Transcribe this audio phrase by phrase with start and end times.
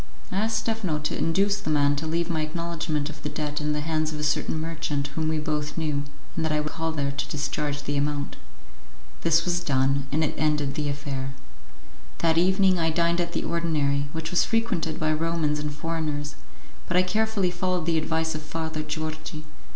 [0.31, 3.71] I asked Stephano to induce the man to leave my acknowledgement of the debt in
[3.73, 6.91] the hands of a certain merchant whom we both knew, and that I would call
[6.91, 8.35] there to discharge the amount.
[9.21, 11.35] This was done, and it ended the affair.
[12.17, 16.33] That evening I dined at the ordinary, which was frequented by Romans and foreigners;
[16.87, 19.45] but I carefully followed the advice of Father Georgi.